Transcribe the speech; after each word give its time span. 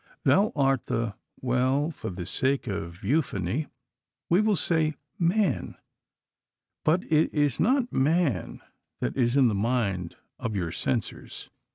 Thou 0.23 0.51
art 0.55 0.87
the 0.87 1.13
well, 1.41 1.91
for 1.91 2.09
the 2.09 2.25
sake 2.25 2.65
of 2.65 3.03
euphony 3.03 3.67
we 4.29 4.41
will 4.41 4.55
say 4.55 4.95
man, 5.19 5.77
but 6.83 7.03
it 7.03 7.31
is 7.31 7.59
not 7.59 7.93
man 7.93 8.61
that 8.99 9.15
is 9.15 9.35
in 9.37 9.47
the 9.47 9.53
mind 9.53 10.15
of 10.39 10.55
your 10.55 10.71
censors. 10.71 11.51